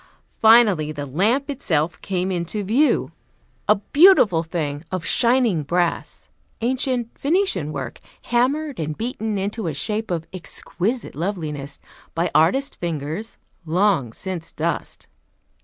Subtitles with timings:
[0.39, 3.11] Finally the lamp itself came into view,
[3.69, 6.27] a beautiful thing of shining brass;
[6.61, 11.79] ancient Venetian work, hammered and beaten into a shape of exquisite loveliness
[12.15, 15.05] by artist fingers, long since dust.